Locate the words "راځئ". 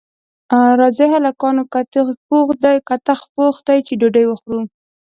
0.79-1.07